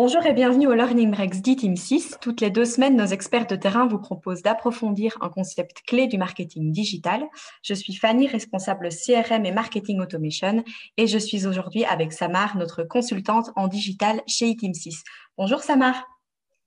Bonjour 0.00 0.24
et 0.26 0.32
bienvenue 0.32 0.68
au 0.68 0.74
Learning 0.74 1.10
Breaks 1.10 1.42
d'e-Team 1.42 1.74
6. 1.74 2.18
Toutes 2.20 2.40
les 2.40 2.50
deux 2.50 2.64
semaines, 2.64 2.94
nos 2.94 3.06
experts 3.06 3.48
de 3.48 3.56
terrain 3.56 3.88
vous 3.88 3.98
proposent 3.98 4.42
d'approfondir 4.42 5.18
un 5.20 5.28
concept 5.28 5.82
clé 5.84 6.06
du 6.06 6.18
marketing 6.18 6.70
digital. 6.70 7.24
Je 7.64 7.74
suis 7.74 7.96
Fanny, 7.96 8.28
responsable 8.28 8.90
CRM 8.90 9.44
et 9.44 9.50
Marketing 9.50 9.98
Automation, 9.98 10.62
et 10.98 11.08
je 11.08 11.18
suis 11.18 11.48
aujourd'hui 11.48 11.84
avec 11.84 12.12
Samar, 12.12 12.56
notre 12.56 12.84
consultante 12.84 13.50
en 13.56 13.66
digital 13.66 14.22
chez 14.28 14.52
e-Team 14.52 14.72
6. 14.72 15.02
Bonjour 15.36 15.62
Samar. 15.62 16.06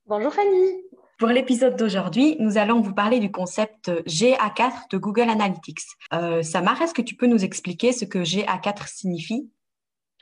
Bonjour 0.08 0.34
Fanny. 0.34 0.84
Pour 1.18 1.30
l'épisode 1.30 1.78
d'aujourd'hui, 1.78 2.36
nous 2.40 2.58
allons 2.58 2.82
vous 2.82 2.94
parler 2.94 3.20
du 3.20 3.32
concept 3.32 3.90
GA4 4.08 4.90
de 4.92 4.98
Google 4.98 5.30
Analytics. 5.30 5.80
Euh, 6.14 6.44
Samar, 6.44 6.82
est-ce 6.82 6.94
que 6.94 7.02
tu 7.02 7.16
peux 7.16 7.28
nous 7.28 7.46
expliquer 7.46 7.94
ce 7.94 8.04
que 8.04 8.20
GA4 8.20 8.90
signifie? 8.94 9.50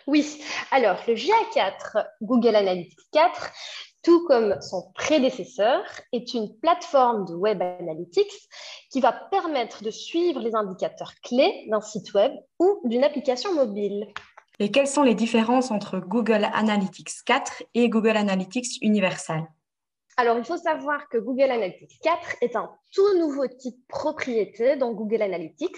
Oui, 0.08 0.42
alors 0.72 0.98
le 1.08 1.14
GA4, 1.14 2.06
Google 2.22 2.56
Analytics 2.56 3.00
4, 3.12 3.52
tout 4.04 4.26
comme 4.28 4.60
son 4.62 4.92
prédécesseur, 4.94 5.84
est 6.14 6.34
une 6.34 6.58
plateforme 6.60 7.26
de 7.26 7.34
Web 7.34 7.62
Analytics 7.62 8.50
qui 8.92 9.02
va 9.02 9.12
permettre 9.12 9.84
de 9.84 9.92
suivre 9.92 10.40
les 10.40 10.56
indicateurs 10.56 11.14
clés 11.24 11.68
d'un 11.70 11.82
site 11.82 12.14
web 12.14 12.32
ou 12.60 12.80
d'une 12.86 13.04
application 13.04 13.54
mobile. 13.54 14.08
Et 14.60 14.72
quelles 14.72 14.88
sont 14.88 15.04
les 15.04 15.16
différences 15.16 15.72
entre 15.72 16.00
Google 16.00 16.48
Analytics 16.54 17.24
4 17.26 17.64
et 17.76 17.90
Google 17.90 18.18
Analytics 18.18 18.78
Universal? 18.82 19.48
Alors, 20.18 20.38
il 20.38 20.44
faut 20.44 20.58
savoir 20.58 21.08
que 21.08 21.18
Google 21.18 21.50
Analytics 21.50 22.02
4 22.02 22.36
est 22.42 22.58
un 22.58 22.70
tout 22.94 23.18
nouveau 23.18 23.48
type 23.48 23.88
propriété 23.88 24.76
dans 24.76 24.92
Google 24.92 25.22
Analytics, 25.22 25.78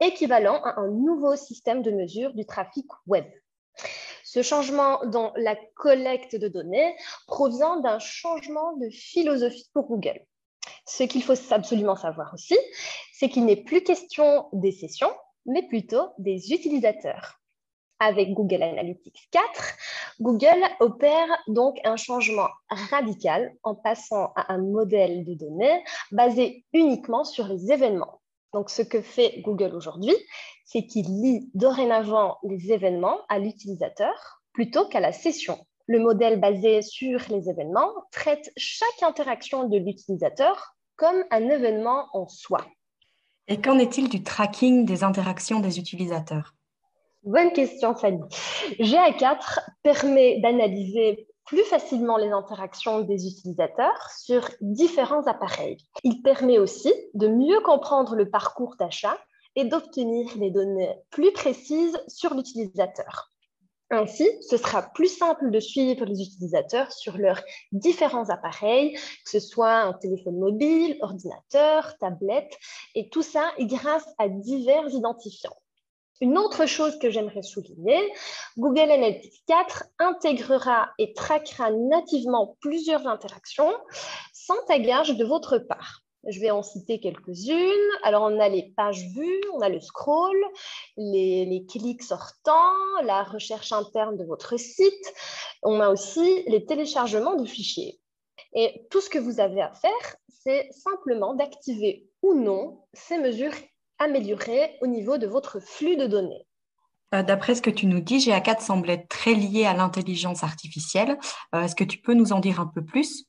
équivalent 0.00 0.62
à 0.62 0.78
un 0.78 0.86
nouveau 0.86 1.34
système 1.34 1.82
de 1.82 1.90
mesure 1.90 2.32
du 2.32 2.46
trafic 2.46 2.86
web. 3.08 3.24
Ce 4.32 4.40
changement 4.40 5.04
dans 5.04 5.30
la 5.36 5.54
collecte 5.74 6.36
de 6.36 6.48
données 6.48 6.96
provient 7.26 7.80
d'un 7.80 7.98
changement 7.98 8.74
de 8.78 8.88
philosophie 8.88 9.68
pour 9.74 9.86
Google. 9.88 10.24
Ce 10.86 11.02
qu'il 11.02 11.22
faut 11.22 11.34
absolument 11.50 11.96
savoir 11.96 12.32
aussi, 12.32 12.56
c'est 13.12 13.28
qu'il 13.28 13.44
n'est 13.44 13.62
plus 13.62 13.82
question 13.82 14.48
des 14.54 14.72
sessions, 14.72 15.12
mais 15.44 15.68
plutôt 15.68 16.14
des 16.16 16.50
utilisateurs. 16.50 17.42
Avec 17.98 18.32
Google 18.32 18.62
Analytics 18.62 19.28
4, 19.32 19.44
Google 20.18 20.64
opère 20.80 21.28
donc 21.48 21.78
un 21.84 21.96
changement 21.96 22.48
radical 22.70 23.54
en 23.62 23.74
passant 23.74 24.32
à 24.34 24.50
un 24.54 24.62
modèle 24.62 25.26
de 25.26 25.34
données 25.34 25.84
basé 26.10 26.64
uniquement 26.72 27.24
sur 27.24 27.48
les 27.48 27.70
événements. 27.70 28.21
Donc, 28.52 28.70
ce 28.70 28.82
que 28.82 29.00
fait 29.00 29.40
Google 29.40 29.74
aujourd'hui, 29.74 30.14
c'est 30.64 30.86
qu'il 30.86 31.06
lie 31.06 31.50
dorénavant 31.54 32.38
les 32.42 32.72
événements 32.72 33.18
à 33.28 33.38
l'utilisateur 33.38 34.42
plutôt 34.52 34.86
qu'à 34.86 35.00
la 35.00 35.12
session. 35.12 35.58
Le 35.86 35.98
modèle 35.98 36.40
basé 36.40 36.82
sur 36.82 37.20
les 37.30 37.48
événements 37.48 37.90
traite 38.10 38.52
chaque 38.56 39.02
interaction 39.02 39.68
de 39.68 39.78
l'utilisateur 39.78 40.74
comme 40.96 41.24
un 41.30 41.48
événement 41.48 42.06
en 42.12 42.28
soi. 42.28 42.64
Et 43.48 43.60
qu'en 43.60 43.78
est-il 43.78 44.08
du 44.08 44.22
tracking 44.22 44.84
des 44.84 45.02
interactions 45.02 45.60
des 45.60 45.78
utilisateurs? 45.78 46.54
Bonne 47.24 47.52
question, 47.52 47.94
Fanny. 47.94 48.20
GA4 48.78 49.58
permet 49.82 50.40
d'analyser 50.40 51.26
plus 51.44 51.64
facilement 51.64 52.16
les 52.16 52.30
interactions 52.30 53.00
des 53.00 53.26
utilisateurs 53.26 54.10
sur 54.10 54.48
différents 54.60 55.26
appareils. 55.26 55.78
Il 56.04 56.22
permet 56.22 56.58
aussi 56.58 56.92
de 57.14 57.28
mieux 57.28 57.60
comprendre 57.60 58.14
le 58.14 58.30
parcours 58.30 58.76
d'achat 58.78 59.18
et 59.56 59.64
d'obtenir 59.64 60.36
des 60.36 60.50
données 60.50 60.94
plus 61.10 61.32
précises 61.32 61.98
sur 62.08 62.34
l'utilisateur. 62.34 63.32
Ainsi, 63.90 64.26
ce 64.40 64.56
sera 64.56 64.80
plus 64.80 65.14
simple 65.14 65.50
de 65.50 65.60
suivre 65.60 66.06
les 66.06 66.22
utilisateurs 66.22 66.90
sur 66.90 67.18
leurs 67.18 67.42
différents 67.72 68.30
appareils, 68.30 68.94
que 68.94 69.30
ce 69.30 69.38
soit 69.38 69.80
un 69.80 69.92
téléphone 69.92 70.38
mobile, 70.38 70.96
ordinateur, 71.02 71.98
tablette, 71.98 72.56
et 72.94 73.10
tout 73.10 73.20
ça 73.20 73.52
grâce 73.60 74.06
à 74.16 74.30
divers 74.30 74.88
identifiants. 74.88 75.56
Une 76.22 76.38
autre 76.38 76.66
chose 76.66 77.00
que 77.00 77.10
j'aimerais 77.10 77.42
souligner, 77.42 77.98
Google 78.56 78.92
Analytics 78.92 79.42
4 79.48 79.86
intégrera 79.98 80.90
et 80.96 81.14
traquera 81.14 81.72
nativement 81.72 82.56
plusieurs 82.60 83.08
interactions 83.08 83.72
sans 84.32 84.64
tagage 84.68 85.16
de 85.16 85.24
votre 85.24 85.58
part. 85.58 86.02
Je 86.28 86.38
vais 86.38 86.52
en 86.52 86.62
citer 86.62 87.00
quelques-unes. 87.00 87.90
Alors, 88.04 88.22
on 88.22 88.38
a 88.38 88.48
les 88.48 88.72
pages 88.76 89.04
vues, 89.16 89.42
on 89.52 89.62
a 89.62 89.68
le 89.68 89.80
scroll, 89.80 90.36
les, 90.96 91.44
les, 91.44 91.66
clics 91.66 92.04
sortants, 92.04 93.02
la 93.02 93.24
recherche 93.24 93.72
interne 93.72 94.16
de 94.16 94.24
votre 94.24 94.56
site. 94.56 95.14
On 95.64 95.80
a 95.80 95.88
aussi 95.88 96.44
les 96.46 96.64
téléchargements 96.64 97.34
de 97.34 97.46
fichiers. 97.46 97.98
Et 98.54 98.86
tout 98.92 99.00
ce 99.00 99.10
que 99.10 99.18
vous 99.18 99.40
avez 99.40 99.60
à 99.60 99.72
faire, 99.74 100.16
c'est 100.28 100.70
simplement 100.70 101.34
d'activer 101.34 102.06
ou 102.22 102.34
non 102.34 102.84
ces 102.92 103.18
mesures 103.18 103.56
améliorer 103.98 104.76
au 104.80 104.86
niveau 104.86 105.18
de 105.18 105.26
votre 105.26 105.60
flux 105.60 105.96
de 105.96 106.06
données. 106.06 106.46
Euh, 107.14 107.22
d'après 107.22 107.54
ce 107.54 107.62
que 107.62 107.70
tu 107.70 107.86
nous 107.86 108.00
dis, 108.00 108.18
GA4 108.18 108.60
semble 108.60 108.90
être 108.90 109.08
très 109.08 109.34
lié 109.34 109.66
à 109.66 109.74
l'intelligence 109.74 110.42
artificielle. 110.42 111.18
Euh, 111.54 111.62
est-ce 111.62 111.76
que 111.76 111.84
tu 111.84 111.98
peux 111.98 112.14
nous 112.14 112.32
en 112.32 112.40
dire 112.40 112.60
un 112.60 112.66
peu 112.66 112.84
plus? 112.84 113.26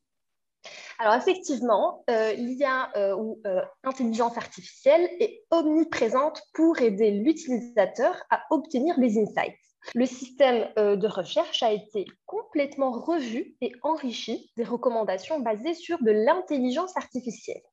Alors 1.00 1.16
effectivement, 1.16 2.03
euh, 2.09 2.34
l'IA 2.34 2.90
ou 3.18 3.41
intelligence 3.84 4.38
artificielle 4.38 5.09
est 5.19 5.44
omniprésente 5.51 6.41
pour 6.53 6.80
aider 6.80 7.12
l'utilisateur 7.12 8.16
à 8.30 8.44
obtenir 8.51 8.97
des 9.00 9.19
insights. 9.19 9.57
Le 9.95 10.06
système 10.06 10.69
de 10.78 11.07
recherche 11.07 11.62
a 11.62 11.74
été 11.74 12.06
complètement 12.25 12.91
revu 12.91 13.57
et 13.59 13.74
enrichi 13.81 14.50
des 14.56 14.63
recommandations 14.63 15.41
basées 15.41 15.74
sur 15.74 16.01
de 16.01 16.12
l'intelligence 16.12 16.95
artificielle. 16.95 17.63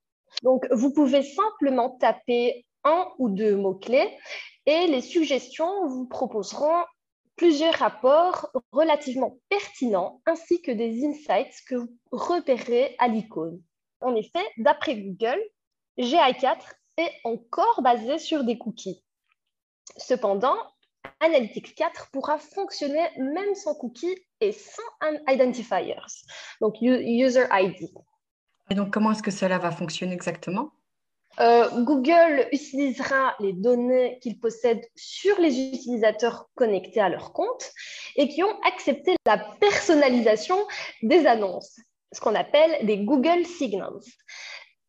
Donc, 0.43 0.67
vous 0.73 0.93
pouvez 0.93 1.23
simplement 1.23 1.91
taper 2.01 2.65
un 2.85 3.09
ou 3.19 3.29
deux 3.29 3.57
mots-clés 3.57 4.17
et 4.67 4.87
les 4.87 5.03
suggestions 5.03 5.87
vous 5.87 6.07
proposeront 6.07 6.85
plusieurs 7.37 7.75
rapports 7.75 8.51
relativement 8.73 9.39
pertinents 9.49 10.21
ainsi 10.27 10.61
que 10.63 10.71
des 10.71 11.05
insights 11.07 11.55
que 11.67 11.77
vous 11.77 11.91
repérez 12.13 12.95
à 12.99 13.09
l'icône. 13.09 13.63
En 14.01 14.15
effet, 14.15 14.45
d'après 14.59 14.97
Google, 14.97 15.41
GA4 15.99 16.59
est 16.99 17.13
encore 17.25 17.83
basé 17.83 18.19
sur 18.19 18.45
des 18.45 18.59
cookies. 18.59 19.03
Cependant, 19.97 20.57
Analytics 21.21 21.75
4 21.75 22.11
pourra 22.13 22.39
fonctionner 22.39 23.09
même 23.19 23.55
sans 23.55 23.75
cookies 23.75 24.17
et 24.41 24.53
sans 24.53 24.83
identifiers, 25.29 25.97
donc 26.61 26.77
user 26.81 27.45
ID. 27.51 27.91
Et 28.71 28.75
donc, 28.75 28.93
comment 28.93 29.13
est-ce 29.13 29.23
que 29.23 29.31
cela 29.31 29.59
va 29.59 29.71
fonctionner 29.71 30.15
exactement? 30.15 30.71
Euh, 31.41 31.83
Google 31.85 32.47
utilisera 32.53 33.35
les 33.41 33.53
données 33.53 34.19
qu'il 34.21 34.39
possède 34.39 34.81
sur 34.95 35.39
les 35.41 35.59
utilisateurs 35.59 36.51
connectés 36.55 37.01
à 37.01 37.09
leur 37.09 37.33
compte 37.33 37.71
et 38.17 38.29
qui 38.29 38.43
ont 38.43 38.61
accepté 38.67 39.17
la 39.27 39.39
personnalisation 39.61 40.59
des 41.03 41.27
annonces, 41.27 41.81
ce 42.13 42.21
qu'on 42.21 42.35
appelle 42.35 42.85
des 42.87 42.99
Google 42.99 43.47
Signals. 43.47 44.05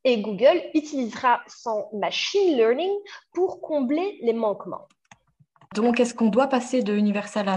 Et 0.04 0.22
Google 0.22 0.62
utilisera 0.74 1.42
son 1.48 1.86
machine 1.94 2.58
learning 2.58 2.92
pour 3.34 3.62
combler 3.62 4.20
les 4.24 4.34
manquements. 4.34 4.88
Donc, 5.76 6.02
est-ce 6.02 6.14
qu'on 6.14 6.28
doit 6.28 6.48
passer 6.48 6.84
de 6.84 6.94
Universal 6.94 7.48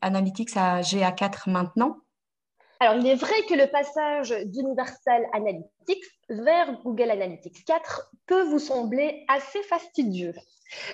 Analytics 0.00 0.56
à 0.56 0.80
GA4 0.80 1.50
maintenant? 1.50 1.96
Alors, 2.80 2.96
il 2.96 3.06
est 3.06 3.14
vrai 3.14 3.42
que 3.48 3.54
le 3.54 3.66
passage 3.66 4.30
d'Universal 4.46 5.24
Analytics 5.32 6.04
vers 6.28 6.82
Google 6.82 7.10
Analytics 7.10 7.64
4 7.64 8.10
peut 8.26 8.42
vous 8.42 8.58
sembler 8.58 9.24
assez 9.28 9.62
fastidieux. 9.62 10.34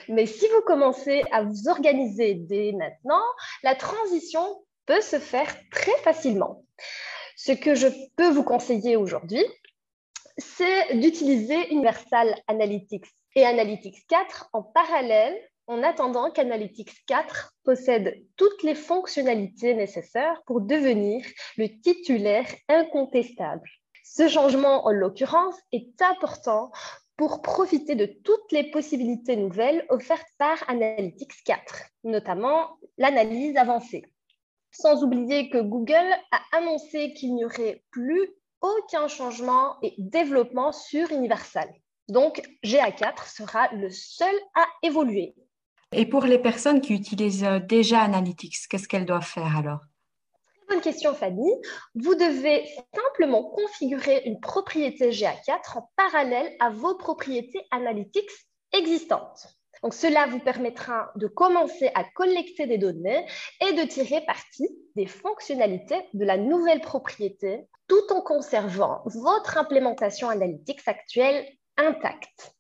Mais 0.08 0.26
si 0.26 0.46
vous 0.49 0.62
commencez 0.66 1.22
à 1.32 1.43
vous 1.43 1.69
organiser 1.69 2.34
dès 2.34 2.72
maintenant, 2.72 3.22
la 3.62 3.75
transition 3.75 4.62
peut 4.87 5.00
se 5.00 5.19
faire 5.19 5.54
très 5.70 5.96
facilement. 6.02 6.64
Ce 7.37 7.52
que 7.52 7.75
je 7.75 7.88
peux 8.16 8.28
vous 8.28 8.44
conseiller 8.44 8.96
aujourd'hui, 8.96 9.44
c'est 10.37 10.94
d'utiliser 10.96 11.72
Universal 11.72 12.34
Analytics 12.49 13.06
et 13.37 13.46
Analytics 13.46 14.06
4 14.08 14.50
en 14.52 14.62
parallèle 14.62 15.37
en 15.66 15.82
attendant 15.82 16.30
qu'Analytics 16.30 17.04
4 17.06 17.54
possède 17.64 18.14
toutes 18.36 18.62
les 18.62 18.74
fonctionnalités 18.74 19.74
nécessaires 19.74 20.42
pour 20.46 20.60
devenir 20.60 21.24
le 21.56 21.68
titulaire 21.80 22.46
incontestable. 22.68 23.68
Ce 24.04 24.28
changement, 24.28 24.86
en 24.86 24.90
l'occurrence, 24.90 25.54
est 25.72 26.02
important 26.02 26.72
pour 27.16 27.42
profiter 27.42 27.94
de 27.94 28.06
toutes 28.06 28.50
les 28.50 28.70
possibilités 28.70 29.36
nouvelles 29.36 29.84
offertes 29.90 30.26
par 30.38 30.58
Analytics 30.68 31.44
4, 31.44 31.84
notamment 32.04 32.78
l'analyse 32.98 33.56
avancée. 33.56 34.02
Sans 34.72 35.04
oublier 35.04 35.50
que 35.50 35.58
Google 35.58 36.14
a 36.32 36.40
annoncé 36.56 37.12
qu'il 37.12 37.34
n'y 37.34 37.44
aurait 37.44 37.84
plus 37.90 38.30
aucun 38.62 39.06
changement 39.06 39.76
et 39.82 39.94
développement 39.98 40.72
sur 40.72 41.10
Universal. 41.12 41.68
Donc, 42.08 42.42
GA4 42.64 43.32
sera 43.32 43.72
le 43.74 43.90
seul 43.90 44.34
à 44.54 44.66
évoluer. 44.82 45.34
Et 45.92 46.06
pour 46.06 46.25
les 46.25 46.38
personnes 46.38 46.81
qui 46.81 46.94
utilisent 46.94 47.42
euh, 47.42 47.58
déjà 47.58 48.02
Analytics, 48.02 48.69
qu'est-ce 48.69 48.87
qu'elles 48.87 49.06
doivent 49.06 49.26
faire 49.26 49.56
alors? 49.56 49.81
Bonne 50.69 50.81
question, 50.81 51.14
Fanny. 51.14 51.50
Vous 51.96 52.14
devez 52.14 52.64
simplement 52.94 53.42
configurer 53.42 54.22
une 54.25 54.38
propriété 54.38 55.10
GA4 55.10 55.78
en 55.78 55.90
parallèle 55.96 56.54
à 56.60 56.70
vos 56.70 56.94
propriétés 56.94 57.66
Analytics 57.72 58.31
existantes. 58.72 59.48
Donc, 59.82 59.94
cela 59.94 60.26
vous 60.28 60.38
permettra 60.38 61.10
de 61.16 61.26
commencer 61.26 61.90
à 61.96 62.04
collecter 62.04 62.66
des 62.66 62.78
données 62.78 63.26
et 63.60 63.72
de 63.72 63.82
tirer 63.82 64.25
parti 64.25 64.69
des 64.94 65.06
fonctionnalités 65.06 66.06
de 66.14 66.25
la 66.25 66.37
nouvelle 66.37 66.82
propriété 66.82 67.66
tout 67.88 68.12
en 68.12 68.20
conservant 68.20 69.02
votre 69.06 69.58
implémentation 69.58 70.28
Analytics 70.28 70.87
actuelle 70.87 71.44
intacte. 71.76 72.54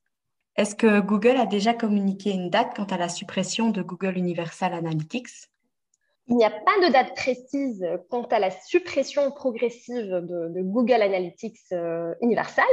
Est-ce 0.56 0.74
que 0.74 1.00
Google 1.00 1.36
a 1.36 1.46
déjà 1.46 1.74
communiqué 1.74 2.30
une 2.30 2.50
date 2.50 2.74
quant 2.76 2.84
à 2.84 2.98
la 2.98 3.08
suppression 3.08 3.70
de 3.70 3.82
Google 3.82 4.18
Universal 4.18 4.74
Analytics? 4.74 5.48
Il 6.28 6.36
n'y 6.36 6.44
a 6.44 6.50
pas 6.50 6.86
de 6.86 6.92
date 6.92 7.16
précise 7.16 7.84
quant 8.08 8.22
à 8.22 8.38
la 8.38 8.50
suppression 8.50 9.32
progressive 9.32 10.06
de, 10.22 10.62
Google 10.62 11.02
Analytics 11.02 11.58
euh, 11.72 12.14
Universal, 12.20 12.66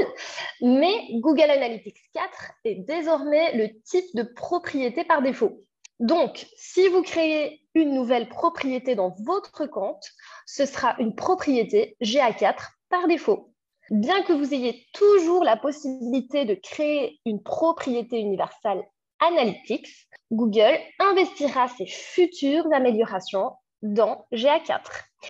mais 0.62 0.94
Google 1.13 1.50
Analytics 1.50 1.97
4 2.13 2.51
est 2.65 2.75
désormais 2.75 3.56
le 3.56 3.81
type 3.81 4.06
de 4.15 4.21
propriété 4.21 5.03
par 5.03 5.23
défaut. 5.23 5.63
Donc, 6.00 6.45
si 6.56 6.88
vous 6.89 7.01
créez 7.01 7.63
une 7.73 7.95
nouvelle 7.95 8.30
propriété 8.30 8.94
dans 8.94 9.15
votre 9.25 9.65
compte, 9.65 10.06
ce 10.45 10.68
sera 10.68 10.95
une 11.00 11.15
propriété 11.15 11.97
GA4 12.03 12.69
par 12.89 13.07
défaut. 13.07 13.51
Bien 13.89 14.22
que 14.24 14.34
vous 14.34 14.54
ayez 14.54 14.86
toujours 14.94 15.44
la 15.44 15.56
possibilité 15.56 16.45
de 16.45 16.56
créer 16.56 17.19
une 17.25 17.42
propriété 17.42 18.19
universelle 18.19 18.84
Analytics, 19.19 20.07
Google 20.31 20.78
investira 21.00 21.68
ses 21.69 21.88
futures 21.88 22.68
améliorations 22.74 23.54
dans 23.81 24.25
GA4. 24.34 24.81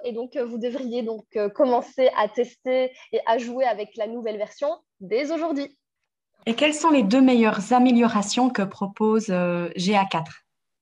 Et 0.04 0.12
donc, 0.12 0.36
euh, 0.36 0.46
vous 0.46 0.58
devriez 0.58 1.04
donc 1.04 1.26
euh, 1.36 1.50
commencer 1.50 2.10
à 2.18 2.28
tester 2.28 2.92
et 3.12 3.20
à 3.26 3.38
jouer 3.38 3.66
avec 3.66 3.96
la 3.96 4.08
nouvelle 4.08 4.38
version 4.38 4.70
dès 5.00 5.32
aujourd'hui. 5.32 5.78
Et 6.46 6.56
quelles 6.56 6.74
sont 6.74 6.90
les 6.90 7.04
deux 7.04 7.22
meilleures 7.22 7.74
améliorations 7.74 8.50
que 8.50 8.62
propose 8.62 9.30
euh, 9.30 9.70
GA4 9.78 10.26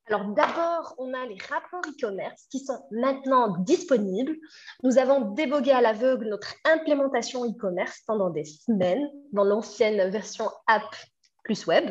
alors 0.07 0.25
d'abord, 0.25 0.93
on 0.99 1.13
a 1.13 1.25
les 1.25 1.37
rapports 1.49 1.81
e-commerce 1.87 2.45
qui 2.51 2.59
sont 2.59 2.79
maintenant 2.91 3.57
disponibles. 3.59 4.35
Nous 4.83 4.99
avons 4.99 5.31
débogué 5.31 5.71
à 5.71 5.81
l'aveugle 5.81 6.29
notre 6.29 6.53
implémentation 6.63 7.43
e-commerce 7.43 8.01
pendant 8.05 8.29
des 8.29 8.45
semaines 8.45 9.09
dans 9.33 9.43
l'ancienne 9.43 10.09
version 10.11 10.49
app 10.67 10.95
plus 11.43 11.65
web, 11.67 11.89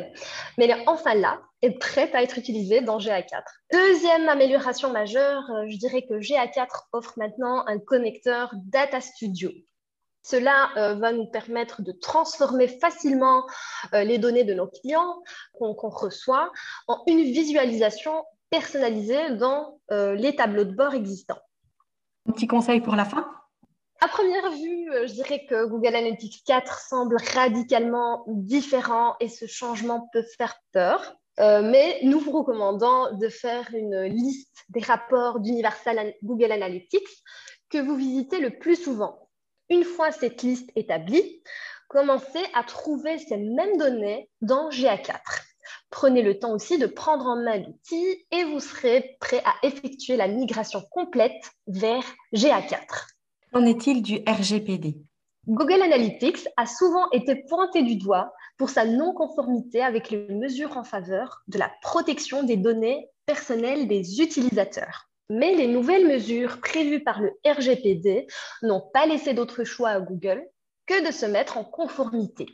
mais 0.57 0.65
elle 0.65 0.83
enfin 0.85 1.15
là 1.15 1.41
et 1.61 1.77
prête 1.77 2.13
à 2.13 2.21
être 2.21 2.37
utilisée 2.37 2.81
dans 2.81 2.99
GA4. 2.99 3.41
Deuxième 3.71 4.29
amélioration 4.29 4.91
majeure, 4.91 5.49
euh, 5.49 5.65
je 5.67 5.77
dirais 5.77 6.03
que 6.03 6.15
GA4 6.15 6.67
offre 6.91 7.13
maintenant 7.17 7.65
un 7.65 7.79
connecteur 7.79 8.53
Data 8.65 9.01
Studio. 9.01 9.49
Cela 10.25 10.69
euh, 10.77 10.95
va 10.95 11.11
nous 11.11 11.27
permettre 11.27 11.81
de 11.81 11.91
transformer 11.91 12.67
facilement 12.67 13.45
euh, 13.93 14.03
les 14.03 14.17
données 14.17 14.43
de 14.43 14.53
nos 14.53 14.67
clients 14.67 15.21
qu'on 15.53 15.73
reçoit 15.89 16.51
en 16.87 17.03
une 17.07 17.21
visualisation 17.23 18.25
personnalisée 18.49 19.35
dans 19.35 19.79
les 19.89 20.35
tableaux 20.35 20.63
de 20.63 20.71
bord 20.71 20.93
existants. 20.93 21.39
Un 22.27 22.31
petit 22.31 22.47
conseil 22.47 22.79
pour 22.79 22.95
la 22.95 23.05
fin? 23.05 23.27
À 24.01 24.07
première 24.07 24.51
vue, 24.51 24.91
euh, 24.91 25.07
je 25.07 25.13
dirais 25.13 25.45
que 25.49 25.65
Google 25.67 25.95
Analytics 25.95 26.43
4 26.45 26.79
semble 26.79 27.17
radicalement 27.33 28.25
différent 28.27 29.15
et 29.19 29.29
ce 29.29 29.47
changement 29.47 30.09
peut 30.11 30.25
faire 30.37 30.55
peur. 30.73 31.15
Euh, 31.39 31.61
mais 31.61 31.99
nous 32.03 32.19
vous 32.19 32.31
recommandons 32.31 33.17
de 33.17 33.29
faire 33.29 33.69
une 33.73 34.03
liste 34.03 34.65
des 34.69 34.81
rapports 34.81 35.39
d'Universal 35.39 36.13
Google 36.23 36.51
Analytics 36.51 37.23
que 37.69 37.77
vous 37.77 37.95
visitez 37.95 38.39
le 38.39 38.57
plus 38.57 38.75
souvent. 38.75 39.24
Une 39.69 39.83
fois 39.83 40.11
cette 40.11 40.43
liste 40.43 40.69
établie, 40.75 41.41
commencez 41.87 42.43
à 42.53 42.63
trouver 42.63 43.17
ces 43.17 43.37
mêmes 43.37 43.77
données 43.77 44.29
dans 44.41 44.69
GA4. 44.69 45.19
Prenez 45.89 46.21
le 46.21 46.37
temps 46.37 46.53
aussi 46.53 46.77
de 46.77 46.85
prendre 46.85 47.25
en 47.25 47.37
main 47.37 47.57
l'outil 47.57 48.27
et 48.31 48.43
vous 48.43 48.59
serez 48.59 49.17
prêt 49.19 49.41
à 49.43 49.53
effectuer 49.63 50.17
la 50.17 50.27
migration 50.27 50.83
complète 50.91 51.51
vers 51.67 52.03
GA4. 52.33 53.07
Qu'en 53.51 53.65
est-il 53.65 54.03
du 54.03 54.19
RGPD 54.27 54.97
Google 55.47 55.81
Analytics 55.81 56.47
a 56.57 56.65
souvent 56.65 57.09
été 57.11 57.35
pointé 57.47 57.83
du 57.83 57.97
doigt 57.97 58.33
pour 58.57 58.69
sa 58.69 58.85
non-conformité 58.85 59.81
avec 59.81 60.09
les 60.09 60.27
mesures 60.27 60.77
en 60.77 60.83
faveur 60.83 61.43
de 61.47 61.57
la 61.57 61.71
protection 61.81 62.43
des 62.43 62.57
données 62.57 63.09
personnelles 63.25 63.87
des 63.87 64.21
utilisateurs. 64.21 65.09
Mais 65.29 65.55
les 65.55 65.67
nouvelles 65.67 66.07
mesures 66.07 66.59
prévues 66.61 67.03
par 67.03 67.21
le 67.21 67.31
RGPD 67.45 68.27
n'ont 68.61 68.81
pas 68.93 69.05
laissé 69.05 69.33
d'autre 69.33 69.63
choix 69.63 69.89
à 69.89 69.99
Google 69.99 70.47
que 70.85 71.05
de 71.05 71.11
se 71.11 71.25
mettre 71.25 71.57
en 71.57 71.63
conformité. 71.63 72.45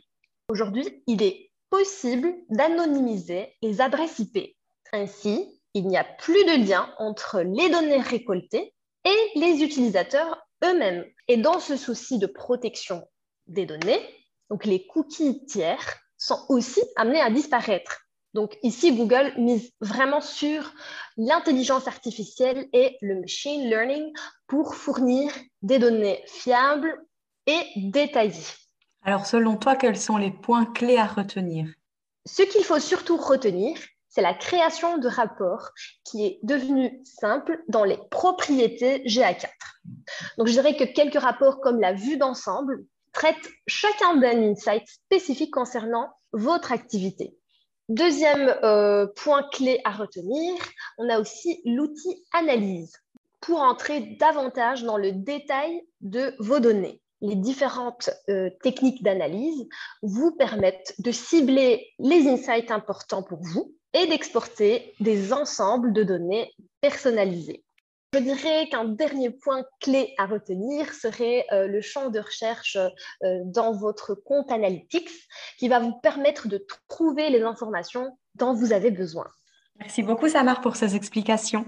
Aujourd'hui, 0.48 1.02
il 1.06 1.22
est 1.22 1.50
possible 1.70 2.34
d'anonymiser 2.50 3.54
les 3.62 3.80
adresses 3.80 4.18
IP. 4.18 4.56
Ainsi, 4.92 5.60
il 5.74 5.86
n'y 5.86 5.96
a 5.96 6.04
plus 6.04 6.44
de 6.44 6.66
lien 6.66 6.92
entre 6.98 7.40
les 7.40 7.70
données 7.70 8.00
récoltées 8.00 8.74
et 9.04 9.38
les 9.38 9.62
utilisateurs 9.62 10.46
eux-mêmes. 10.64 11.04
Et 11.28 11.36
dans 11.36 11.60
ce 11.60 11.76
souci 11.76 12.18
de 12.18 12.26
protection 12.26 13.06
des 13.46 13.66
données, 13.66 14.00
les 14.64 14.86
cookies 14.86 15.44
tiers 15.46 15.98
sont 16.18 16.44
aussi 16.48 16.80
amenés 16.96 17.20
à 17.20 17.30
disparaître. 17.30 18.06
Donc 18.34 18.56
ici, 18.62 18.96
Google 18.96 19.32
mise 19.36 19.70
vraiment 19.80 20.20
sur 20.20 20.72
l'intelligence 21.16 21.86
artificielle 21.86 22.68
et 22.72 22.96
le 23.02 23.20
machine 23.20 23.68
learning 23.68 24.12
pour 24.46 24.74
fournir 24.74 25.30
des 25.60 25.78
données 25.78 26.22
fiables 26.26 26.96
et 27.46 27.62
détaillées. 27.76 28.46
Alors 29.02 29.26
selon 29.26 29.56
toi, 29.56 29.76
quels 29.76 29.98
sont 29.98 30.16
les 30.16 30.30
points 30.30 30.64
clés 30.64 30.96
à 30.96 31.06
retenir? 31.06 31.66
Ce 32.24 32.42
qu'il 32.42 32.64
faut 32.64 32.78
surtout 32.78 33.16
retenir, 33.16 33.76
c'est 34.08 34.22
la 34.22 34.34
création 34.34 34.98
de 34.98 35.08
rapports 35.08 35.70
qui 36.04 36.26
est 36.26 36.38
devenue 36.42 37.00
simple 37.04 37.62
dans 37.68 37.84
les 37.84 37.98
propriétés 38.10 39.02
GA4. 39.04 39.48
Donc, 40.36 40.46
je 40.46 40.52
dirais 40.52 40.76
que 40.76 40.84
quelques 40.84 41.20
rapports 41.20 41.60
comme 41.60 41.80
la 41.80 41.94
vue 41.94 42.18
d'ensemble 42.18 42.84
traitent 43.12 43.50
chacun 43.66 44.16
d'un 44.16 44.42
insight 44.42 44.86
spécifique 44.86 45.52
concernant 45.52 46.10
votre 46.32 46.72
activité. 46.72 47.34
Deuxième 47.92 48.48
euh, 48.62 49.06
point 49.16 49.42
clé 49.52 49.78
à 49.84 49.90
retenir, 49.90 50.54
on 50.96 51.10
a 51.10 51.20
aussi 51.20 51.60
l'outil 51.66 52.24
analyse 52.32 52.96
pour 53.42 53.60
entrer 53.60 54.16
davantage 54.18 54.82
dans 54.82 54.96
le 54.96 55.12
détail 55.12 55.82
de 56.00 56.34
vos 56.38 56.58
données. 56.58 57.02
Les 57.20 57.34
différentes 57.34 58.08
euh, 58.30 58.48
techniques 58.62 59.02
d'analyse 59.02 59.68
vous 60.00 60.34
permettent 60.34 60.94
de 61.00 61.12
cibler 61.12 61.86
les 61.98 62.26
insights 62.28 62.70
importants 62.70 63.22
pour 63.22 63.42
vous 63.42 63.74
et 63.92 64.06
d'exporter 64.06 64.94
des 65.00 65.34
ensembles 65.34 65.92
de 65.92 66.02
données 66.02 66.50
personnalisées. 66.80 67.62
Je 68.14 68.18
dirais 68.18 68.68
qu'un 68.70 68.84
dernier 68.84 69.30
point 69.30 69.64
clé 69.80 70.12
à 70.18 70.26
retenir 70.26 70.92
serait 70.92 71.46
euh, 71.50 71.66
le 71.66 71.80
champ 71.80 72.10
de 72.10 72.20
recherche 72.20 72.76
euh, 72.76 73.40
dans 73.46 73.72
votre 73.72 74.14
compte 74.14 74.52
Analytics 74.52 75.08
qui 75.58 75.68
va 75.68 75.78
vous 75.78 75.94
permettre 76.02 76.46
de 76.46 76.62
trouver 76.88 77.30
les 77.30 77.40
informations 77.40 78.18
dont 78.34 78.52
vous 78.52 78.74
avez 78.74 78.90
besoin. 78.90 79.24
Merci 79.78 80.02
beaucoup 80.02 80.28
Samar 80.28 80.60
pour 80.60 80.76
ces 80.76 80.94
explications. 80.94 81.64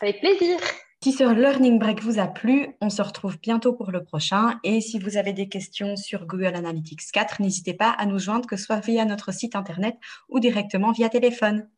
Avec 0.00 0.20
plaisir. 0.20 0.58
Si 1.04 1.12
ce 1.12 1.24
Learning 1.24 1.78
Break 1.78 2.00
vous 2.00 2.18
a 2.18 2.26
plu, 2.26 2.68
on 2.80 2.88
se 2.88 3.02
retrouve 3.02 3.38
bientôt 3.38 3.74
pour 3.74 3.90
le 3.90 4.02
prochain. 4.02 4.58
Et 4.64 4.80
si 4.80 4.98
vous 4.98 5.18
avez 5.18 5.34
des 5.34 5.50
questions 5.50 5.96
sur 5.96 6.26
Google 6.26 6.54
Analytics 6.54 7.12
4, 7.12 7.42
n'hésitez 7.42 7.74
pas 7.74 7.90
à 7.90 8.06
nous 8.06 8.18
joindre, 8.18 8.46
que 8.46 8.56
ce 8.56 8.64
soit 8.64 8.80
via 8.80 9.04
notre 9.04 9.30
site 9.30 9.56
internet 9.56 9.96
ou 10.30 10.40
directement 10.40 10.92
via 10.92 11.10
téléphone. 11.10 11.68